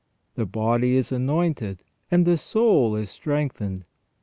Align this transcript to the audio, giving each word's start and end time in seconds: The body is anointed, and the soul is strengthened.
The 0.33 0.47
body 0.47 0.95
is 0.95 1.11
anointed, 1.11 1.83
and 2.09 2.25
the 2.25 2.35
soul 2.35 2.95
is 2.95 3.11
strengthened. 3.11 3.85